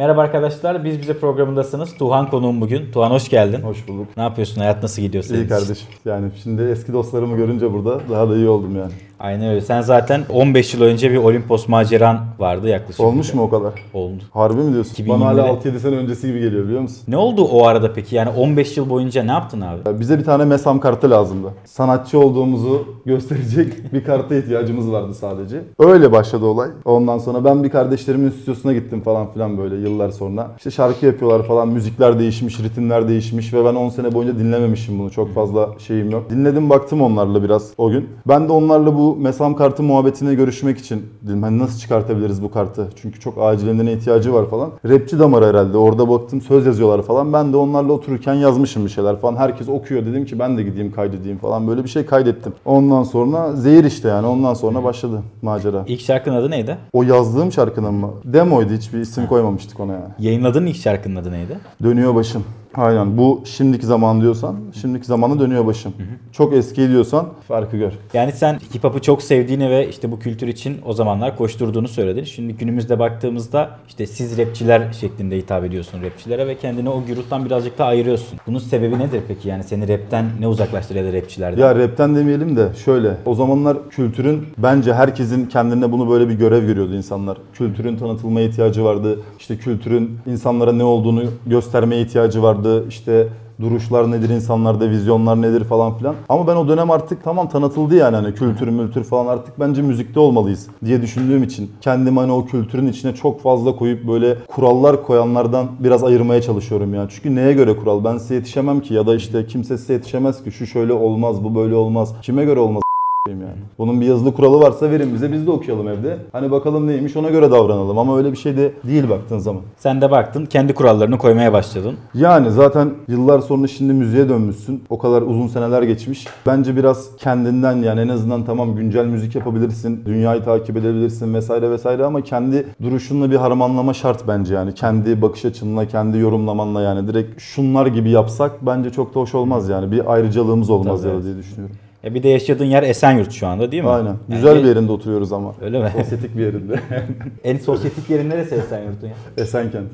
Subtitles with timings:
[0.00, 1.94] Merhaba arkadaşlar, biz bize programındasınız.
[1.94, 2.92] Tuhan konuğum bugün.
[2.92, 3.62] Tuhan hoş geldin.
[3.62, 4.06] Hoş bulduk.
[4.16, 4.60] Ne yapıyorsun?
[4.60, 5.88] Hayat nasıl gidiyor senin İyi kardeşim.
[6.04, 8.92] Yani şimdi eski dostlarımı görünce burada daha da iyi oldum yani.
[9.20, 9.60] Aynen öyle.
[9.60, 13.00] Sen zaten 15 yıl önce bir Olimpos maceran vardı yaklaşık.
[13.00, 13.72] Olmuş mu o kadar?
[13.94, 14.22] Oldu.
[14.30, 14.94] Harbi mi diyorsun?
[14.94, 17.02] 2020'de Bana hala 6-7 sene öncesi gibi geliyor biliyor musun?
[17.08, 18.16] Ne oldu o arada peki?
[18.16, 20.00] Yani 15 yıl boyunca ne yaptın abi?
[20.00, 21.48] Bize bir tane mesam kartı lazımdı.
[21.64, 25.60] Sanatçı olduğumuzu gösterecek bir karta ihtiyacımız vardı sadece.
[25.78, 26.68] Öyle başladı olay.
[26.84, 30.50] Ondan sonra ben bir kardeşlerimin stüdyosuna gittim falan filan böyle yıllar sonra.
[30.56, 35.10] İşte şarkı yapıyorlar falan, müzikler değişmiş, ritimler değişmiş ve ben 10 sene boyunca dinlememişim bunu.
[35.10, 36.30] Çok fazla şeyim yok.
[36.30, 38.08] Dinledim baktım onlarla biraz o gün.
[38.28, 42.88] Ben de onlarla bu mesam kartı muhabbetine görüşmek için dedim hani nasıl çıkartabiliriz bu kartı?
[43.02, 44.70] Çünkü çok acilinde ihtiyacı var falan.
[44.88, 45.76] Rapçi damar herhalde.
[45.76, 47.32] Orada baktım söz yazıyorlar falan.
[47.32, 49.36] Ben de onlarla otururken yazmışım bir şeyler falan.
[49.36, 50.06] Herkes okuyor.
[50.06, 51.68] Dedim ki ben de gideyim kaydedeyim falan.
[51.68, 52.52] Böyle bir şey kaydettim.
[52.64, 54.26] Ondan sonra zehir işte yani.
[54.26, 55.84] Ondan sonra başladı macera.
[55.86, 56.78] İlk şarkının adı neydi?
[56.92, 58.10] O yazdığım şarkının mı?
[58.24, 58.72] Demoydu.
[58.72, 60.04] Hiçbir isim koymamıştık ona yani.
[60.18, 61.58] Yayınladığın ilk şarkının adı neydi?
[61.82, 62.44] Dönüyor başım.
[62.74, 63.18] Aynen.
[63.18, 65.92] Bu şimdiki zaman diyorsan, şimdiki zamanda dönüyor başım.
[66.32, 67.92] Çok eski diyorsan farkı gör.
[68.14, 72.24] Yani sen hip hop'u çok sevdiğini ve işte bu kültür için o zamanlar koşturduğunu söyledin.
[72.24, 77.78] Şimdi günümüzde baktığımızda işte siz rapçiler şeklinde hitap ediyorsun rapçilere ve kendini o güruhtan birazcık
[77.78, 78.38] daha ayırıyorsun.
[78.46, 79.48] Bunun sebebi nedir peki?
[79.48, 81.62] Yani seni rapten ne uzaklaştırıyor da rapçilerden?
[81.62, 83.16] Ya rapten demeyelim de şöyle.
[83.26, 87.38] O zamanlar kültürün bence herkesin kendine bunu böyle bir görev görüyordu insanlar.
[87.54, 89.20] Kültürün tanıtılmaya ihtiyacı vardı.
[89.38, 92.59] İşte kültürün insanlara ne olduğunu göstermeye ihtiyacı vardı.
[92.88, 93.28] İşte
[93.60, 96.14] duruşlar nedir insanlarda, vizyonlar nedir falan filan.
[96.28, 100.20] Ama ben o dönem artık tamam tanıtıldı yani hani kültür mültür falan artık bence müzikte
[100.20, 105.66] olmalıyız diye düşündüğüm için kendimi hani o kültürün içine çok fazla koyup böyle kurallar koyanlardan
[105.80, 107.08] biraz ayırmaya çalışıyorum yani.
[107.10, 108.04] Çünkü neye göre kural?
[108.04, 111.54] Ben size yetişemem ki ya da işte kimse size yetişemez ki şu şöyle olmaz, bu
[111.54, 112.14] böyle olmaz.
[112.22, 112.82] Kime göre olmaz?
[113.28, 113.60] Yani.
[113.78, 116.18] Bunun bir yazılı kuralı varsa verin bize biz de okuyalım evde.
[116.32, 119.62] Hani bakalım neymiş ona göre davranalım ama öyle bir şey de değil baktığın zaman.
[119.76, 121.94] Sen de baktın kendi kurallarını koymaya başladın.
[122.14, 124.84] Yani zaten yıllar sonra şimdi müziğe dönmüşsün.
[124.90, 126.26] O kadar uzun seneler geçmiş.
[126.46, 130.02] Bence biraz kendinden yani en azından tamam güncel müzik yapabilirsin.
[130.06, 134.74] Dünyayı takip edebilirsin vesaire vesaire ama kendi duruşunla bir harmanlama şart bence yani.
[134.74, 137.08] Kendi bakış açınla, kendi yorumlamanla yani.
[137.08, 139.92] Direkt şunlar gibi yapsak bence çok da hoş olmaz yani.
[139.92, 141.76] Bir ayrıcalığımız olmaz Tabii, ya diye düşünüyorum.
[142.04, 143.88] E bir de yaşadığın yer Esenyurt şu anda değil mi?
[143.88, 144.06] Aynen.
[144.06, 145.54] Yani Güzel bir yerinde oturuyoruz ama.
[145.62, 145.90] Öyle mi?
[145.96, 146.80] Sosyetik bir yerinde.
[147.44, 149.12] en sosyetik yerin neresi Esenyurt'un ya?
[149.36, 149.88] Esenkent.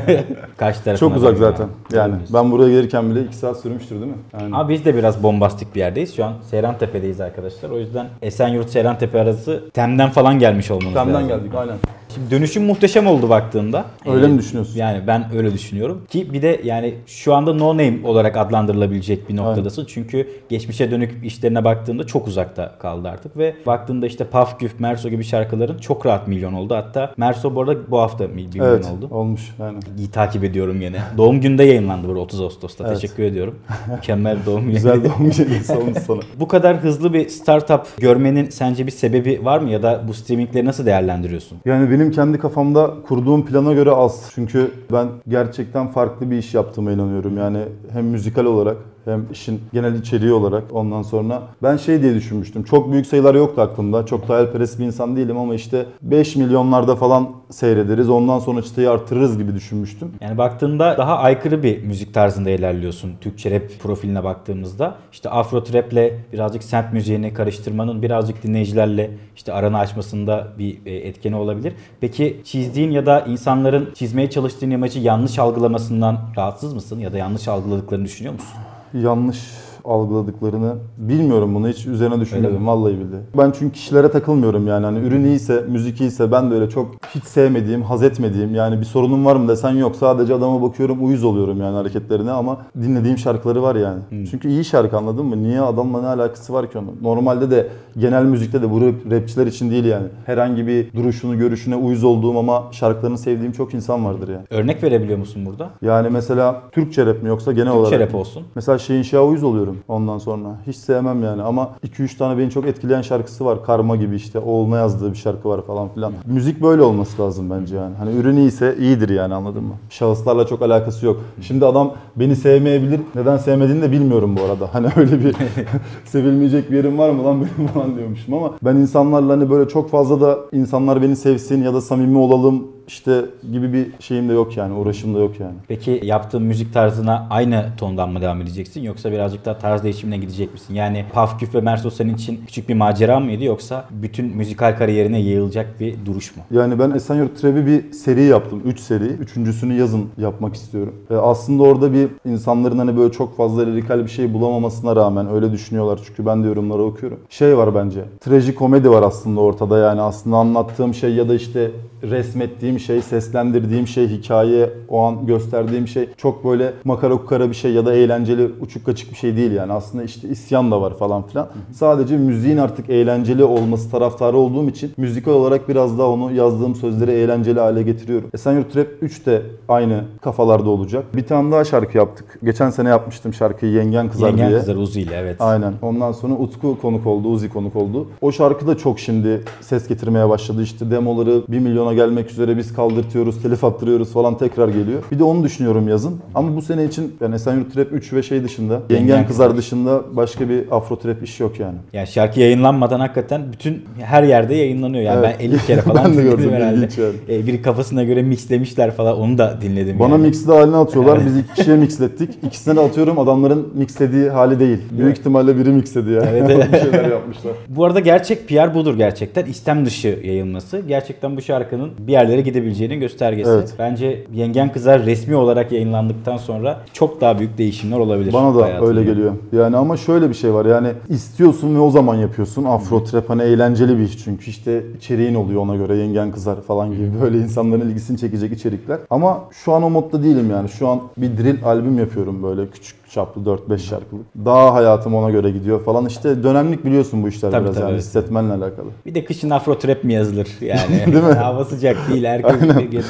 [0.56, 1.68] Kaç tarafına Çok uzak zaten.
[1.92, 2.00] ya?
[2.02, 4.18] Yani ben buraya gelirken bile 2 saat sürmüştür değil mi?
[4.34, 4.52] Aynen.
[4.52, 6.16] Abi biz de biraz bombastik bir yerdeyiz.
[6.16, 7.70] Şu an Seyrantepe'deyiz arkadaşlar.
[7.70, 11.12] O yüzden Esenyurt Seyrantepe arası Tem'den falan gelmiş olmanız lazım.
[11.12, 11.76] Temden geldik aynen.
[12.14, 13.84] Şimdi dönüşüm muhteşem oldu baktığında.
[14.06, 14.76] Öyle Ee, mi düşünüyorsun?
[14.78, 16.04] Yani ben öyle düşünüyorum.
[16.10, 19.84] Ki bir de yani şu anda no name olarak adlandırılabilecek bir noktadasın.
[19.88, 23.36] Çünkü geçmişe dönük işlerine baktığında çok uzakta kaldı artık.
[23.36, 26.74] Ve baktığında işte Paf Güf, Merso gibi şarkıların çok rahat milyon oldu.
[26.74, 29.08] Hatta Merso bu arada bu hafta milyon Evet oldu.
[29.14, 29.80] olmuş aynen.
[29.98, 30.98] İyi takip ediyorum yine.
[31.16, 32.88] Doğum günde yayınlandı burada 30 Ağustos'ta.
[32.88, 33.00] Evet.
[33.00, 33.58] Teşekkür ediyorum.
[33.96, 34.72] Mükemmel doğum günü.
[34.72, 36.20] Güzel doğum günü olmuş sana.
[36.40, 40.64] Bu kadar hızlı bir startup görmenin sence bir sebebi var mı ya da bu streamingleri
[40.66, 41.58] nasıl değerlendiriyorsun?
[41.64, 44.30] Yani benim kendi kafamda kurduğum plana göre az.
[44.34, 47.36] Çünkü ben gerçekten farklı bir iş yaptığıma inanıyorum.
[47.36, 47.58] Yani
[47.92, 52.62] hem müzikal olarak hem işin genel içeriği olarak ondan sonra ben şey diye düşünmüştüm.
[52.62, 54.06] Çok büyük sayılar yoktu aklımda.
[54.06, 58.08] Çok da hayalperest bir insan değilim ama işte 5 milyonlarda falan seyrederiz.
[58.08, 60.12] Ondan sonra çıtayı artırırız gibi düşünmüştüm.
[60.20, 63.12] Yani baktığında daha aykırı bir müzik tarzında ilerliyorsun.
[63.20, 64.94] Türkçe rap profiline baktığımızda.
[65.12, 71.36] işte afro trap'le birazcık semt müziğini karıştırmanın birazcık dinleyicilerle işte aranı açmasında bir e, etkeni
[71.36, 71.72] olabilir.
[72.00, 77.48] Peki çizdiğin ya da insanların çizmeye çalıştığın imajı yanlış algılamasından rahatsız mısın ya da yanlış
[77.48, 78.56] algıladıklarını düşünüyor musun?
[78.94, 79.42] Yanlış
[79.84, 83.20] algıladıklarını bilmiyorum bunu hiç üzerine düşünmedim vallahi billahi.
[83.38, 87.24] Ben çünkü kişilere takılmıyorum yani hani ürün iyiyse, müzik iyiyse ben de öyle çok hiç
[87.24, 89.96] sevmediğim, haz etmediğim yani bir sorunum var mı desen yok.
[89.96, 94.00] Sadece adama bakıyorum uyuz oluyorum yani hareketlerine ama dinlediğim şarkıları var yani.
[94.08, 94.24] Hmm.
[94.24, 95.42] Çünkü iyi şarkı anladın mı?
[95.42, 96.98] Niye adamla ne alakası var ki onun?
[97.02, 97.68] Normalde de
[97.98, 100.06] genel müzikte de bu rap- rapçiler için değil yani.
[100.26, 104.44] Herhangi bir duruşunu, görüşüne uyuz olduğum ama şarkılarını sevdiğim çok insan vardır yani.
[104.50, 105.70] Örnek verebiliyor musun burada?
[105.82, 108.00] Yani mesela Türkçe rap mi yoksa genel Türkçe olarak?
[108.00, 108.18] rap mı?
[108.20, 108.42] olsun.
[108.54, 110.48] Mesela şeyin şahı uyuz oluyorum ondan sonra.
[110.66, 113.64] Hiç sevmem yani ama 2-3 tane beni çok etkileyen şarkısı var.
[113.64, 116.12] Karma gibi işte oğluna yazdığı bir şarkı var falan filan.
[116.26, 117.94] Müzik böyle olması lazım bence yani.
[117.98, 119.74] Hani ürün iyiyse iyidir yani anladın mı?
[119.90, 121.20] Şahıslarla çok alakası yok.
[121.40, 123.00] Şimdi adam beni sevmeyebilir.
[123.14, 124.74] Neden sevmediğini de bilmiyorum bu arada.
[124.74, 125.36] Hani öyle bir
[126.04, 129.90] sevilmeyecek bir yerim var mı lan benim falan diyormuşum ama ben insanlarla hani böyle çok
[129.90, 134.56] fazla da insanlar beni sevsin ya da samimi olalım işte gibi bir şeyim de yok
[134.56, 135.54] yani uğraşım da yok yani.
[135.68, 140.52] Peki yaptığın müzik tarzına aynı tondan mı devam edeceksin yoksa birazcık daha tarz değişimine gidecek
[140.52, 140.74] misin?
[140.74, 145.80] Yani Pafküf ve Merso senin için küçük bir macera mıydı yoksa bütün müzikal kariyerine yayılacak
[145.80, 146.42] bir duruş mu?
[146.50, 148.62] Yani ben Esenyurt Trap'i bir seri yaptım.
[148.64, 149.04] 3 seri.
[149.04, 150.94] Üçüncüsünü yazın yapmak istiyorum.
[151.10, 155.52] E, aslında orada bir insanların hani böyle çok fazla lirikal bir şey bulamamasına rağmen öyle
[155.52, 156.00] düşünüyorlar.
[156.06, 157.20] Çünkü ben de yorumları okuyorum.
[157.30, 158.04] Şey var bence.
[158.20, 160.00] Trajikomedi var aslında ortada yani.
[160.00, 161.70] Aslında anlattığım şey ya da işte
[162.02, 167.72] resmettiğim şey, seslendirdiğim şey, hikaye, o an gösterdiğim şey çok böyle makara kukara bir şey
[167.72, 169.72] ya da eğlenceli uçuk kaçık bir şey değil yani.
[169.72, 171.48] Aslında işte isyan da var falan filan.
[171.72, 177.10] Sadece müziğin artık eğlenceli olması taraftarı olduğum için müzikal olarak biraz daha onu yazdığım sözleri
[177.10, 178.30] eğlenceli hale getiriyorum.
[178.34, 181.04] Esenyurt Trap 3 de aynı kafalarda olacak.
[181.16, 182.38] Bir tane daha şarkı yaptık.
[182.44, 184.58] Geçen sene yapmıştım şarkıyı Yengen Kızar Yengen diye.
[184.58, 185.36] Kızar Uzi ile evet.
[185.40, 185.72] Aynen.
[185.82, 188.06] Ondan sonra Utku konuk oldu, Uzi konuk oldu.
[188.20, 190.62] O şarkı da çok şimdi ses getirmeye başladı.
[190.62, 195.02] İşte demoları 1 milyona gelmek üzere biz kaldırtıyoruz, telif attırıyoruz falan tekrar geliyor.
[195.12, 196.20] Bir de onu düşünüyorum yazın.
[196.34, 199.56] Ama bu sene için yani Esenyurt Trap 3 ve şey dışında, Yengen, Kızar.
[199.56, 201.74] dışında başka bir Afro Trap iş yok yani.
[201.92, 205.02] Yani şarkı yayınlanmadan hakikaten bütün her yerde yayınlanıyor.
[205.04, 205.36] Yani Evet.
[205.40, 206.88] ben 50 kere falan Ben de gördüm, herhalde.
[207.02, 207.14] yani.
[207.42, 209.98] E, biri kafasına göre mixlemişler falan onu da dinledim.
[209.98, 210.26] Bana yani.
[210.26, 211.20] mixli halini atıyorlar.
[211.26, 212.30] Biz iki kişiye mixlettik.
[212.46, 214.78] İkisine de atıyorum adamların mixlediği hali değil.
[214.90, 216.22] Büyük ihtimalle biri mixledi ya.
[216.30, 216.72] Evet, evet.
[216.72, 217.52] bir şeyler yapmışlar.
[217.68, 219.44] Bu arada gerçek PR budur gerçekten.
[219.46, 220.80] İstem dışı yayılması.
[220.88, 223.50] Gerçekten bu şarkının bir yerlere gidebileceğinin göstergesi.
[223.50, 223.74] Evet.
[223.78, 228.32] Bence Yengen Kızar resmi olarak yayınlandıktan sonra çok daha büyük değişimler olabilir.
[228.32, 228.88] Bana da hayatında.
[228.88, 229.32] öyle geliyor.
[229.52, 232.64] Yani ama şöyle bir şey var yani istiyorsun ve o zaman yapıyorsun.
[232.64, 236.90] Afro trap hani eğlenceli bir iş çünkü işte içeriğin oluyor ona göre yengen kızar falan
[236.90, 238.98] gibi böyle insanların ilgisini çekecek içerikler.
[239.10, 240.68] Ama şu an o modda değilim yani.
[240.68, 244.26] Şu an bir drill albüm yapıyorum böyle küçük çaplı 4-5 şarkılık.
[244.44, 246.06] Daha hayatım ona göre gidiyor falan.
[246.06, 248.86] İşte dönemlik biliyorsun bu işler Tabii, biraz tabii, yani hissetmenle alakalı.
[249.06, 251.12] Bir de kışın afro trap mi yazılır yani.
[251.12, 251.32] Değil mi?
[251.32, 252.24] Hava sıcak değil.
[252.24, 252.60] Herkes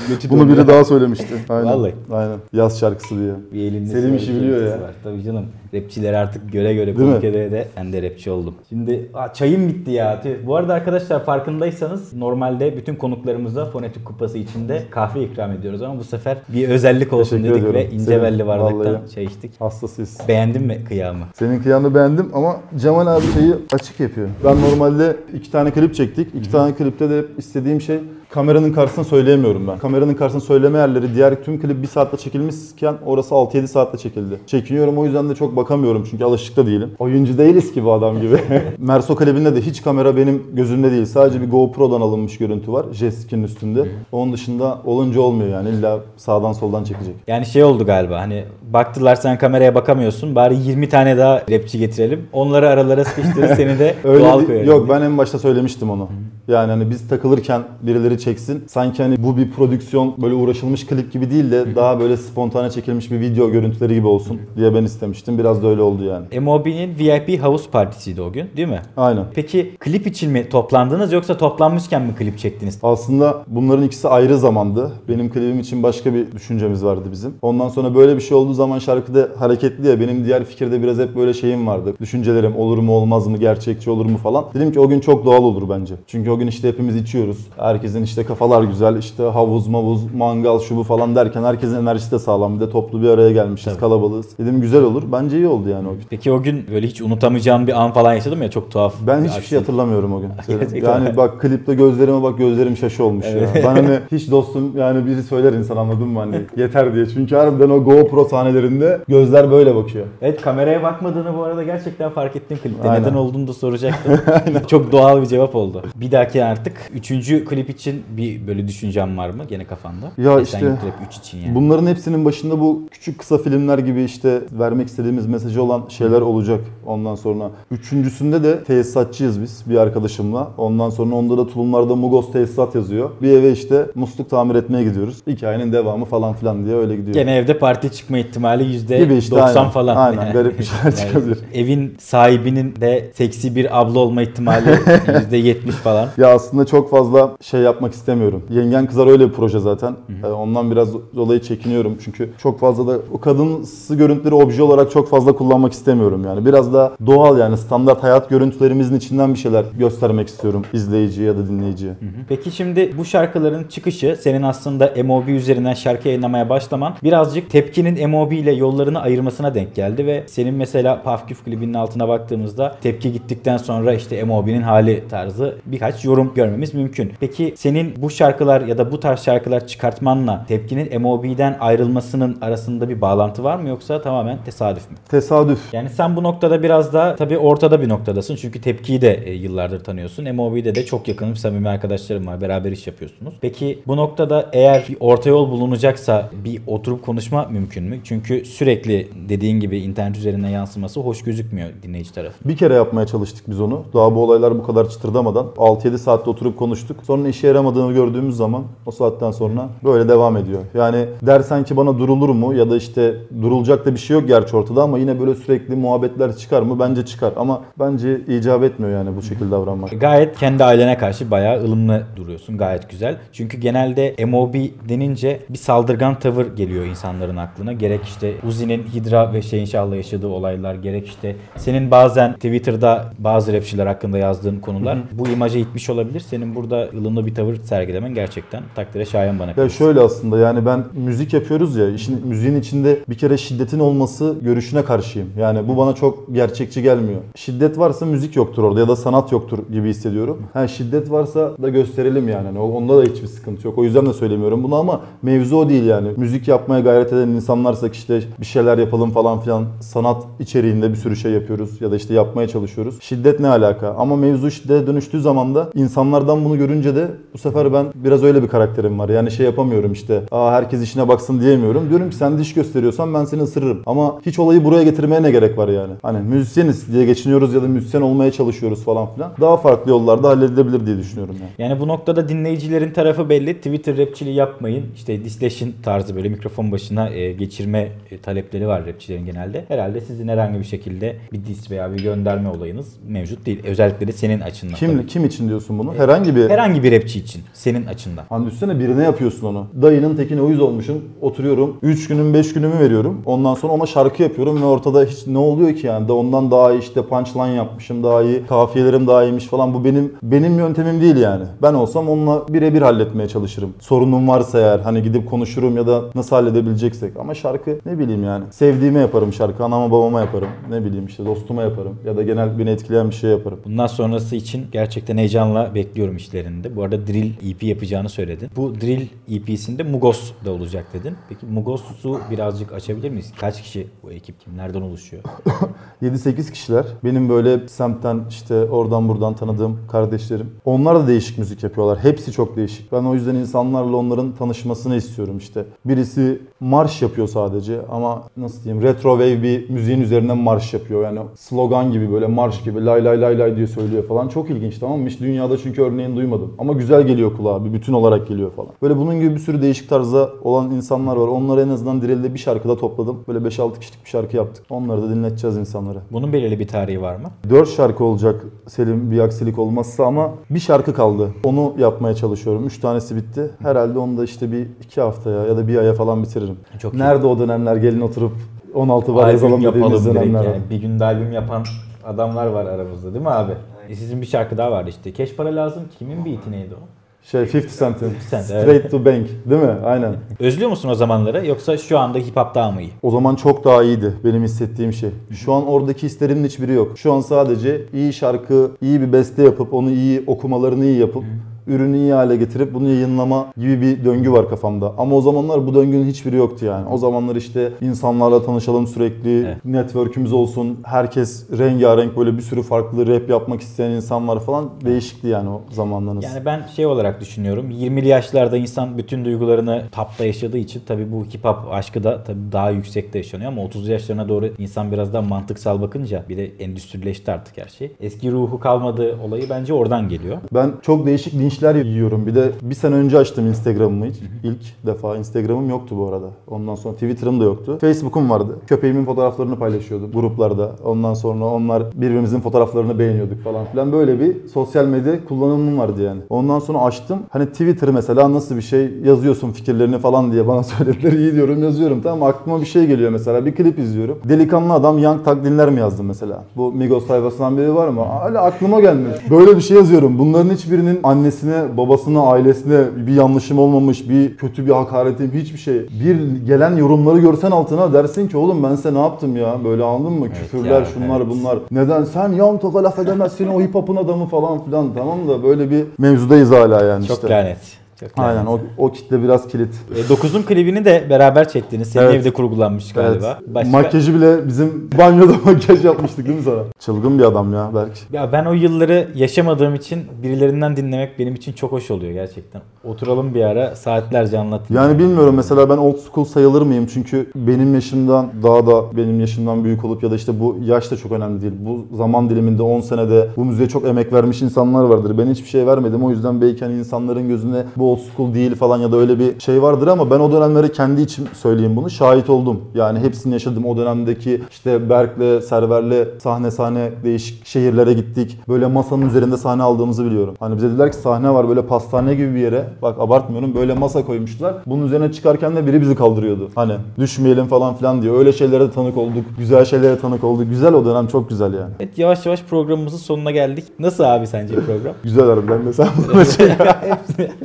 [0.08, 1.26] götü Bunu biri daha söylemişti.
[1.49, 1.66] Aynen.
[1.66, 1.94] Vallahi.
[2.12, 2.38] Aynen.
[2.52, 3.32] Yaz şarkısı diye.
[3.52, 4.81] Bir elinde Selim işi biliyor ya.
[4.81, 4.94] Var.
[5.04, 5.46] Tabii canım.
[5.74, 7.04] Rapçiler artık göre göre Değil mi?
[7.12, 8.54] konuk ede de ben de rapçi oldum.
[8.69, 10.22] Şimdi aa, çayım bitti ya.
[10.46, 16.04] Bu arada arkadaşlar farkındaysanız normalde bütün konuklarımıza fonetik kupası içinde kahve ikram ediyoruz ama bu
[16.04, 17.94] sefer bir özellik olsun Teşekkür dedik ve ediyorum.
[17.94, 19.10] ince Senin, belli bardaktan vallahi.
[19.14, 19.60] çay içtik.
[19.60, 20.19] Hastasıyız.
[20.28, 21.24] Beğendin mi kıyamı?
[21.34, 24.28] Senin kıyanı beğendim ama Cemal abi şeyi açık yapıyor.
[24.44, 26.34] Ben normalde iki tane klip çektik.
[26.34, 27.98] İki tane klipte de hep istediğim şey
[28.32, 29.79] kameranın karşısında söyleyemiyorum ben.
[29.79, 34.40] Kameranın karşısında söyleme yerleri diğer tüm klip bir saatte çekilmişken orası 6-7 saatte çekildi.
[34.46, 36.90] Çekiniyorum o yüzden de çok bakamıyorum çünkü alışık da değilim.
[36.99, 38.37] Oyuncu değiliz ki bu adam gibi.
[38.79, 41.05] Merso klibinde de hiç kamera benim gözümde değil.
[41.05, 42.87] Sadece bir GoPro'dan alınmış görüntü var.
[42.93, 43.88] J-Stick'in üstünde.
[44.12, 45.69] Onun dışında olunca olmuyor yani.
[45.69, 47.14] İlla sağdan soldan çekecek.
[47.26, 52.28] Yani şey oldu galiba hani baktılar sen kameraya bakamıyorsun bari 20 tane daha rapçi getirelim.
[52.32, 54.69] Onları aralara sıkıştırıp seni de Öyle doğal koyarız.
[54.69, 56.08] Yok ben en başta söylemiştim onu.
[56.48, 58.64] Yani hani biz takılırken birileri çeksin.
[58.66, 63.10] Sanki hani bu bir prodüksiyon böyle uğraşılmış klip gibi değil de daha böyle spontane çekilmiş
[63.10, 65.38] bir video görüntüleri gibi olsun diye ben istemiştim.
[65.38, 66.40] Biraz da öyle oldu yani.
[66.40, 68.82] MOB'nin VIP House Partisi'ydi o gün değil mi?
[68.96, 69.24] Aynen.
[69.34, 72.78] Peki klip için mi toplandınız yoksa toplanmışken mi klip çektiniz?
[72.82, 74.92] Aslında bunların ikisi ayrı zamandı.
[75.08, 77.34] Benim klibim için başka bir düşüncemiz vardı bizim.
[77.42, 81.16] Ondan sonra böyle bir şey olduğu zaman şarkıda hareketli ya benim diğer fikirde biraz hep
[81.16, 81.94] böyle şeyim vardı.
[82.00, 84.44] Düşüncelerim olur mu olmaz mı gerçekçi olur mu falan.
[84.54, 85.94] Dedim ki o gün çok doğal olur bence.
[86.06, 87.37] Çünkü o gün işte hepimiz içiyoruz.
[87.58, 92.19] Herkesin işte kafalar güzel işte havuz mavuz mangal şu bu falan derken herkesin enerjisi de
[92.19, 92.55] sağlam.
[92.56, 93.81] Bir de toplu bir araya gelmişiz Tabii.
[93.81, 94.38] kalabalığız.
[94.38, 95.02] Dedim güzel olur.
[95.12, 96.02] Bence iyi oldu yani o gün.
[96.11, 98.94] Peki o gün böyle hiç unutamayacağım bir an falan yaşadım ya çok tuhaf.
[99.06, 100.31] Ben bir hiçbir şey hatırlamıyorum o gün.
[100.82, 103.56] Yani bak klipte gözlerime bak gözlerim şaşı olmuş Evet.
[103.56, 103.62] ya.
[103.62, 107.06] Ben hani hiç dostum yani biri söyler insan anladın mı hani yeter diye.
[107.06, 110.06] Çünkü harbiden o GoPro sahnelerinde gözler böyle bakıyor.
[110.23, 112.90] Evet kameraya bakmadığını bu arada gerçekten fark ettim klipte.
[112.90, 113.02] Aynen.
[113.02, 114.18] Neden olduğunu da soracaktım.
[114.66, 115.83] Çok doğal bir cevap oldu.
[115.95, 120.12] Bir dahaki artık üçüncü klip için bir böyle düşüncem var mı gene kafanda?
[120.19, 121.55] Ya Esen işte Yurt Rap 3 için yani.
[121.55, 126.61] Bunların hepsinin başında bu küçük kısa filmler gibi işte vermek istediğimiz mesajı olan şeyler olacak
[126.87, 127.50] ondan sonra.
[127.71, 130.50] Üçüncüsünde de tesisatçıyız biz bir arkadaşımla.
[130.59, 133.11] Ondan sonra onda da tulumlarda Mugos tesisat yazıyor.
[133.23, 135.17] Bir eve işte musluk tamir etmeye gidiyoruz.
[135.26, 137.14] Hikayenin devamı falan filan diye öyle gidiyor.
[137.14, 139.71] Gene evde parti çıkma ihtimali yüzde Gibi işte, 90 aynen.
[139.71, 139.97] falan.
[139.97, 141.38] Aynen, garip bir şeyler çıkabilir.
[141.55, 144.79] Evin sahibinin de seksi bir abla olma ihtimali
[145.19, 146.09] yüzde 70 falan.
[146.23, 148.42] Ya aslında çok fazla şey yapmak istemiyorum.
[148.50, 149.97] Yengen Kızar öyle bir proje zaten.
[150.25, 151.97] Ee, Ondan biraz dolayı çekiniyorum.
[152.04, 156.47] Çünkü çok fazla da o kadınsı görüntüleri obje olarak çok fazla kullanmak istemiyorum yani.
[156.47, 161.49] Biraz da doğal yani standart hayat görüntülerimizin içinden bir şeyler göstermek istiyorum izleyiciye ya da
[161.49, 161.92] dinleyiciye.
[162.28, 168.33] Peki şimdi bu şarkıların çıkışı senin aslında MOB üzerinden şarkı yayınlamaya başlaman birazcık Tepki'nin MOB
[168.33, 173.95] ile yollarını ayırmasına denk geldi ve senin mesela Pafküf klibinin altına baktığımızda Tepki gittikten sonra
[173.95, 177.12] işte MOB'nin hali tarzı birkaç birkaç yorum görmemiz mümkün.
[177.21, 183.00] Peki senin bu şarkılar ya da bu tarz şarkılar çıkartmanla tepkinin MOB'den ayrılmasının arasında bir
[183.00, 184.97] bağlantı var mı yoksa tamamen tesadüf mü?
[185.09, 185.59] Tesadüf.
[185.73, 188.37] Yani sen bu noktada biraz da tabii ortada bir noktadasın.
[188.37, 190.35] Çünkü tepkiyi de e, yıllardır tanıyorsun.
[190.35, 192.40] MOB'de de çok yakın samimi arkadaşlarım var.
[192.40, 193.35] Beraber iş yapıyorsunuz.
[193.40, 198.00] Peki bu noktada eğer bir orta yol bulunacaksa bir oturup konuşma mümkün mü?
[198.04, 202.49] Çünkü sürekli dediğin gibi internet üzerinden yansıması hoş gözükmüyor dinleyici tarafı.
[202.49, 203.85] Bir kere yapmaya çalıştık biz onu.
[203.94, 206.96] Daha bu olaylar bu kadar çıtırdamadan 6-7 saatte oturup konuştuk.
[207.06, 210.61] Sonra işe yaramadığını gördüğümüz zaman o saatten sonra böyle devam ediyor.
[210.75, 214.56] Yani dersen ki bana durulur mu ya da işte durulacak da bir şey yok gerçi
[214.56, 216.78] ortada ama yine böyle sürekli muhabbetler çıkar mı?
[216.78, 220.00] Bence çıkar ama bence icap etmiyor yani bu şekilde davranmak.
[220.00, 222.58] Gayet kendi ailene karşı bayağı ılımlı duruyorsun.
[222.58, 223.18] Gayet güzel.
[223.32, 224.54] Çünkü genelde MOB
[224.88, 227.72] denince bir saldırgan tavır geliyor insanların aklına.
[227.72, 233.87] Gerek işte Uzi'nin Hidra ve Şehinşah'la yaşadığı olaylar, gerek işte senin bazen Twitter'da bazı rapçiler
[233.87, 236.20] hakkında yazdığın konular bu imaja itmiş olabilir.
[236.20, 239.52] Senin burada ılımlı bir tavır sergilemen gerçekten takdire şayan bana.
[239.56, 244.36] Ya şöyle aslında yani ben müzik yapıyoruz ya işin müziğin içinde bir kere şiddetin olması
[244.42, 245.28] görüşüne karşıyım.
[245.38, 247.20] Yani bu bana çok gerçekçi gelmiyor.
[247.36, 250.42] Şiddet varsa müzik yoktur orada ya da sanat yoktur gibi hissediyorum.
[250.52, 252.46] Ha şiddet varsa da gösterelim yani.
[252.46, 253.78] Hani onda da hiçbir sıkıntı yok.
[253.78, 256.08] O yüzden de söylemiyorum bunu ama mevzu o değil yani.
[256.16, 261.16] Müzik yapmaya gayret eden insanlarsak işte bir şeyler yapalım falan filan sanat içeriğinde bir sürü
[261.16, 262.98] şey yapıyoruz ya da işte yapmaya çalışıyoruz.
[263.00, 263.94] Şiddet ne alaka?
[263.98, 268.43] Ama mevzu şiddete dönüştüğü zaman da insanlardan bunu görünce de bu sefer ben biraz öyle
[268.43, 269.09] bir karakterim var.
[269.09, 270.23] Yani şey yapamıyorum işte.
[270.31, 271.88] Aa herkes işine baksın diyemiyorum.
[271.91, 273.83] Diyorum ki sen diş gösteriyorsan ben seni ısırırım.
[273.87, 275.93] Ama hiç olayı buraya getirmeye ne gerek var yani?
[276.02, 279.33] Hani müzisyeniz diye geçiniyoruz ya da müzisyen olmaya çalışıyoruz falan filan.
[279.41, 281.71] Daha farklı yollarda halledilebilir diye düşünüyorum yani.
[281.71, 283.55] Yani bu noktada dinleyicilerin tarafı belli.
[283.55, 284.85] Twitter rapçiliği yapmayın.
[284.97, 289.64] İşte disleşin tarzı böyle mikrofon başına e, geçirme e, talepleri var rapçilerin genelde.
[289.69, 293.61] Herhalde sizin herhangi bir şekilde bir dis veya bir gönderme olayınız mevcut değil.
[293.64, 294.75] Özellikle de senin açından.
[294.75, 295.07] Kim tabii.
[295.07, 295.95] kim için diyorsun bunu?
[295.95, 297.42] Herhangi bir Herhangi bir rapçi için.
[297.52, 298.25] Senin açından.
[298.28, 299.66] Hani düşünsene birine yapıyorsun onu.
[299.83, 301.04] Dayının tekine uyuz olmuşum.
[301.21, 301.76] Oturuyorum.
[301.83, 303.23] 3 günüm 5 günümü veriyorum.
[303.26, 306.09] Ondan sonra ona şarkı yapıyorum ve ortada hiç ne oluyor ki yani?
[306.09, 308.47] Da ondan daha iyi işte punchline yapmışım daha iyi.
[308.47, 309.75] Kafiyelerim daha iyiymiş falan.
[309.75, 311.45] Bu benim benim yöntemim değil yani.
[311.62, 313.75] Ben olsam onunla birebir halletmeye çalışırım.
[313.81, 317.16] Sorunum varsa eğer hani gidip konuşurum ya da nasıl halledebileceksek.
[317.16, 318.45] Ama şarkı ne bileyim yani.
[318.50, 319.64] Sevdiğime yaparım şarkı.
[319.64, 320.49] Anama babama yaparım.
[320.71, 321.99] Ne bileyim işte dostuma yaparım.
[322.07, 323.59] Ya da genel beni etkileyen bir şey yaparım.
[323.64, 325.16] Bundan sonrası için gerçekten
[325.52, 326.76] heyecanla bekliyorum işlerinde.
[326.76, 328.50] Bu arada Drill EP yapacağını söyledin.
[328.56, 331.14] Bu Drill EP'sinde Mugos da olacak dedin.
[331.28, 333.32] Peki Mugos'u birazcık açabilir miyiz?
[333.40, 334.40] Kaç kişi bu ekip?
[334.40, 335.23] Kimlerden oluşuyor?
[336.02, 336.85] 7-8 kişiler.
[337.04, 340.50] Benim böyle semtten işte oradan buradan tanıdığım kardeşlerim.
[340.64, 341.99] Onlar da değişik müzik yapıyorlar.
[341.99, 342.92] Hepsi çok değişik.
[342.92, 345.64] Ben o yüzden insanlarla onların tanışmasını istiyorum işte.
[345.85, 351.04] Birisi marş yapıyor sadece ama nasıl diyeyim retro wave bir müziğin üzerinden marş yapıyor.
[351.04, 354.28] Yani slogan gibi böyle marş gibi lay lay lay lay diye söylüyor falan.
[354.28, 355.09] Çok ilginç tamam mı?
[355.09, 356.52] Hiç dünyada çünkü örneğini duymadım.
[356.58, 357.64] Ama güzel geliyor kulağa.
[357.64, 358.70] Bir bütün olarak geliyor falan.
[358.82, 361.28] Böyle bunun gibi bir sürü değişik tarzda olan insanlar var.
[361.28, 363.16] Onları en azından Drill'de bir şarkıda topladım.
[363.28, 364.64] Böyle 5-6 kişilik bir şarkı yaptık.
[364.70, 365.98] Onları da dinleteceğiz insanlara.
[366.12, 367.28] Bunun belirli bir tarihi var mı?
[367.50, 371.28] 4 şarkı olacak Selim bir aksilik olmazsa ama bir şarkı kaldı.
[371.44, 372.66] Onu yapmaya çalışıyorum.
[372.66, 373.50] 3 tanesi bitti.
[373.62, 376.56] Herhalde onu da işte bir 2 haftaya ya da bir aya falan bitiririm.
[376.78, 376.98] Çok iyi.
[376.98, 378.32] Nerede o dönemler gelin oturup
[378.74, 380.44] 16 var yazalım dediğimiz dönemler.
[380.44, 380.60] yani.
[380.70, 381.62] Bir günde albüm yapan
[382.04, 383.52] adamlar var aramızda değil mi abi?
[383.94, 385.12] Sizin bir şarkı daha vardı işte.
[385.12, 385.82] Keş para lazım.
[385.99, 387.02] Kimin beat'i neydi o?
[387.22, 388.90] Şey 50 Cent'in Cent, Straight evet.
[388.90, 389.76] to Bank değil mi?
[389.84, 390.14] Aynen.
[390.40, 392.90] Özlüyor musun o zamanları yoksa şu anda hip hop daha mı iyi?
[393.02, 395.11] O zaman çok daha iyiydi benim hissettiğim şey.
[395.30, 396.99] Şu an oradaki hislerimin hiçbiri yok.
[396.99, 401.25] Şu an sadece iyi şarkı, iyi bir beste yapıp onu iyi okumalarını iyi yapıp
[401.66, 404.95] ürünü iyi hale getirip bunu yayınlama gibi bir döngü var kafamda.
[404.99, 406.88] Ama o zamanlar bu döngünün hiçbiri yoktu yani.
[406.88, 409.64] O zamanlar işte insanlarla tanışalım sürekli, Evet.
[409.64, 410.78] network'ümüz olsun.
[410.85, 414.71] Herkes rengarenk böyle bir sürü farklı rap yapmak isteyen insan var falan.
[414.85, 416.25] Değişikti yani o zamanlarınız.
[416.25, 417.71] Yani ben şey olarak düşünüyorum.
[417.71, 422.52] 20'li yaşlarda insan bütün duygularını tapta yaşadığı için tabii bu hip hop aşkı da tabii
[422.52, 427.33] daha yüksekte yaşanıyor ama 30 yaşlarına doğru insan biraz daha mantıksal bakınca bir de endüstrileşti
[427.33, 427.92] artık her şey.
[428.00, 430.37] Eski ruhu kalmadığı olayı bence oradan geliyor.
[430.54, 432.26] Ben çok değişik linçler yiyorum.
[432.26, 434.16] Bir de bir sene önce açtım Instagram'ımı hiç.
[434.44, 436.26] İlk defa Instagram'ım yoktu bu arada.
[436.50, 437.78] Ondan sonra Twitter'ım da yoktu.
[437.80, 438.59] Facebook'um vardı.
[438.66, 440.73] Köpeğimin fotoğraflarını paylaşıyordum gruplarda.
[440.85, 443.92] Ondan sonra onlar birbirimizin fotoğraflarını beğeniyorduk falan filan.
[443.92, 446.21] Böyle bir sosyal medya kullanımım vardı yani.
[446.30, 447.18] Ondan sonra açtım.
[447.30, 451.12] Hani Twitter mesela nasıl bir şey yazıyorsun fikirlerini falan diye bana söylediler.
[451.12, 452.00] İyi diyorum yazıyorum.
[452.02, 453.47] Tamam aklıma bir şey geliyor mesela.
[453.47, 454.18] Bir klip izliyorum.
[454.28, 456.44] Delikanlı adam Young Thug dinler mi yazdım mesela.
[456.56, 458.00] Bu Migos tayfasından biri var mı?
[458.00, 459.14] Hala aklıma gelmiyor.
[459.30, 460.18] Böyle bir şey yazıyorum.
[460.18, 465.75] Bunların hiçbirinin annesi annesine, babasına, ailesine bir yanlışım olmamış, bir kötü bir hakaretim, hiçbir şey.
[465.75, 469.64] Bir gelen yorumları görsen altına dersin ki oğlum ben size ne yaptım ya?
[469.64, 470.28] Böyle anladın mı?
[470.32, 471.26] Küfürler, ya, şunlar evet.
[471.30, 471.58] bunlar.
[471.70, 472.04] Neden?
[472.04, 475.84] Sen yan toka laf edemezsin o hip hop'un adamı falan filan tamam da böyle bir
[475.99, 477.28] mevzudayız hala yani Çok işte.
[477.28, 477.81] Çok lanet.
[478.16, 479.75] Aynen o, o kitle biraz kilit.
[479.97, 481.88] E, 9'un klibini de beraber çektiniz.
[481.88, 482.14] Senin Evet.
[482.14, 483.38] evde kurgulanmış galiba.
[483.40, 483.54] Evet.
[483.54, 483.71] Başka...
[483.71, 486.62] Makyajı bile bizim banyoda makyaj yapmıştık değil mi sana?
[486.78, 487.99] Çılgın bir adam ya Berk.
[488.12, 492.62] Ya ben o yılları yaşamadığım için birilerinden dinlemek benim için çok hoş oluyor gerçekten.
[492.85, 494.75] Oturalım bir ara saatlerce anlatın.
[494.75, 496.87] Yani bilmiyorum mesela ben old school sayılır mıyım?
[496.87, 500.97] Çünkü benim yaşımdan daha da benim yaşımdan büyük olup ya da işte bu yaş da
[500.97, 501.52] çok önemli değil.
[501.59, 505.18] Bu zaman diliminde 10 senede bu müziğe çok emek vermiş insanlar vardır.
[505.18, 506.04] Ben hiçbir şey vermedim.
[506.04, 509.40] O yüzden belki hani insanların gözünde bu old school değil falan ya da öyle bir
[509.40, 511.90] şey vardır ama ben o dönemleri kendi içim söyleyeyim bunu.
[511.90, 512.61] Şahit oldum.
[512.75, 513.66] Yani hepsini yaşadım.
[513.66, 518.38] O dönemdeki işte Berk'le, Server'le sahne sahne değişik şehirlere gittik.
[518.49, 520.34] Böyle masanın üzerinde sahne aldığımızı biliyorum.
[520.40, 522.64] Hani bize dediler ki sahne var böyle pastane gibi bir yere.
[522.82, 523.54] Bak abartmıyorum.
[523.54, 524.54] Böyle masa koymuşlar.
[524.66, 526.50] Bunun üzerine çıkarken de biri bizi kaldırıyordu.
[526.54, 528.12] Hani düşmeyelim falan filan diye.
[528.12, 529.25] Öyle şeylere de tanık olduk.
[529.38, 530.50] Güzel şeylere tanık olduk.
[530.50, 531.72] Güzel o dönem çok güzel yani.
[531.80, 533.64] Evet yavaş yavaş programımızın sonuna geldik.
[533.78, 534.94] Nasıl abi sence program?
[535.02, 536.49] Güzel harbiden mesela buna şey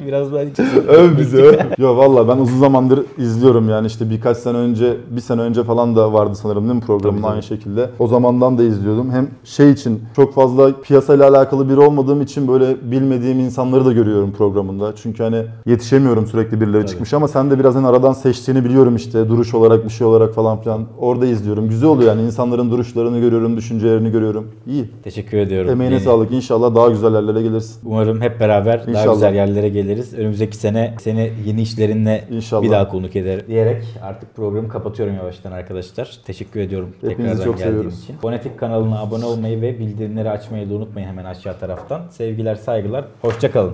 [0.07, 0.41] Biraz daha
[0.87, 1.55] öv bizi öv.
[1.77, 5.95] Yo valla ben uzun zamandır izliyorum yani işte birkaç sene önce bir sene önce falan
[5.95, 7.89] da vardı sanırım değil mi programın Tabii, aynı şekilde.
[7.99, 9.11] O zamandan da izliyordum.
[9.11, 14.31] Hem şey için çok fazla piyasayla alakalı biri olmadığım için böyle bilmediğim insanları da görüyorum
[14.37, 14.93] programında.
[14.95, 16.89] Çünkü hani yetişemiyorum sürekli birileri Tabii.
[16.91, 20.33] çıkmış ama sen de biraz hani aradan seçtiğini biliyorum işte duruş olarak bir şey olarak
[20.33, 20.81] falan filan.
[20.99, 21.69] Orada izliyorum.
[21.69, 24.47] Güzel oluyor yani insanların duruşlarını görüyorum, düşüncelerini görüyorum.
[24.67, 24.85] İyi.
[25.03, 25.71] Teşekkür ediyorum.
[25.71, 26.31] Emeğine Beni- sağlık.
[26.31, 27.75] İnşallah daha güzel yerlere gelirsin.
[27.85, 29.13] Umarım hep beraber daha İnşallah.
[29.13, 30.13] güzel yerlere geliriz.
[30.17, 32.63] Önümüzdeki sene seni yeni işlerinle İnşallah.
[32.63, 36.17] bir daha konuk eder diyerek artık programı kapatıyorum yavaştan arkadaşlar.
[36.25, 38.03] Teşekkür ediyorum Hepinizi tekrardan çok geldiğiniz seviyoruz.
[38.03, 38.17] için.
[38.17, 42.01] Fonetik kanalına abone olmayı ve bildirimleri açmayı da unutmayın hemen aşağı taraftan.
[42.09, 43.05] Sevgiler, saygılar.
[43.21, 43.73] Hoşça kalın.